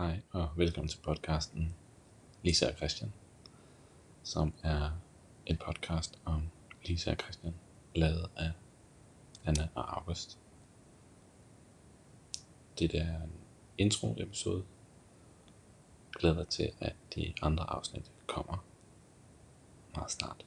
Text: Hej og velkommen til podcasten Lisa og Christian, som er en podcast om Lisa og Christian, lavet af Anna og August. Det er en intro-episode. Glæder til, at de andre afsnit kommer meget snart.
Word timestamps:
Hej 0.00 0.20
og 0.30 0.48
velkommen 0.56 0.88
til 0.88 0.98
podcasten 0.98 1.74
Lisa 2.42 2.66
og 2.66 2.76
Christian, 2.76 3.12
som 4.22 4.54
er 4.62 4.90
en 5.46 5.56
podcast 5.56 6.20
om 6.24 6.48
Lisa 6.84 7.10
og 7.10 7.16
Christian, 7.16 7.54
lavet 7.94 8.30
af 8.36 8.52
Anna 9.44 9.68
og 9.74 9.96
August. 9.96 10.38
Det 12.78 12.94
er 12.94 13.22
en 13.22 13.32
intro-episode. 13.78 14.64
Glæder 16.12 16.44
til, 16.44 16.72
at 16.78 16.96
de 17.14 17.34
andre 17.42 17.70
afsnit 17.70 18.10
kommer 18.26 18.64
meget 19.94 20.10
snart. 20.10 20.44